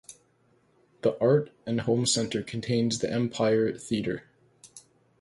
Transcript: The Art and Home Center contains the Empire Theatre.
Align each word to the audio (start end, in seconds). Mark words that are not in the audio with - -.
The 1.03 1.15
Art 1.23 1.51
and 1.67 1.81
Home 1.81 2.07
Center 2.07 2.41
contains 2.41 2.97
the 2.97 3.13
Empire 3.13 3.77
Theatre. 3.77 4.23